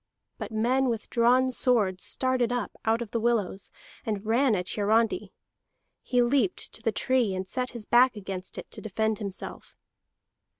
[0.39, 3.69] But men with drawn swords started up out of the willows,
[4.03, 5.31] and ran at Hiarandi.
[6.01, 9.75] He leaped to the tree, and set his back against it to defend himself.